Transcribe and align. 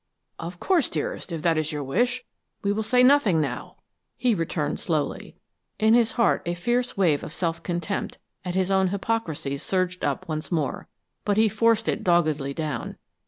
"Of 0.39 0.59
course, 0.59 0.89
dearest, 0.89 1.31
if 1.31 1.45
it 1.45 1.57
is 1.59 1.71
your 1.71 1.83
wish, 1.83 2.23
we 2.63 2.71
will 2.73 2.81
say 2.81 3.03
nothing 3.03 3.39
now," 3.39 3.75
he 4.17 4.33
returned 4.33 4.79
slowly. 4.79 5.35
In 5.77 5.93
his 5.93 6.13
heart 6.13 6.41
a 6.47 6.55
fierce 6.55 6.97
wave 6.97 7.23
of 7.23 7.31
self 7.31 7.61
contempt 7.61 8.17
at 8.43 8.55
his 8.55 8.71
own 8.71 8.87
hypocrisy 8.87 9.57
surged 9.57 10.03
up 10.03 10.27
once 10.27 10.51
more, 10.51 10.87
but 11.23 11.37
he 11.37 11.47
forced 11.47 11.87
it 11.87 12.03
doggedly 12.03 12.51
down. 12.51 12.97